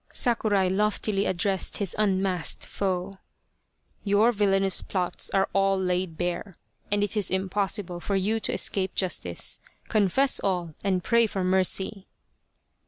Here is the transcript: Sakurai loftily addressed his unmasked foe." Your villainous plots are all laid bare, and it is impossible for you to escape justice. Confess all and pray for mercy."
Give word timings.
Sakurai 0.11 0.67
loftily 0.67 1.27
addressed 1.27 1.77
his 1.77 1.95
unmasked 1.95 2.65
foe." 2.65 3.13
Your 4.11 4.31
villainous 4.31 4.81
plots 4.81 5.29
are 5.29 5.47
all 5.53 5.77
laid 5.77 6.17
bare, 6.17 6.55
and 6.91 7.03
it 7.03 7.15
is 7.15 7.29
impossible 7.29 7.99
for 7.99 8.15
you 8.15 8.39
to 8.39 8.51
escape 8.51 8.95
justice. 8.95 9.59
Confess 9.89 10.39
all 10.39 10.73
and 10.83 11.03
pray 11.03 11.27
for 11.27 11.43
mercy." 11.43 12.07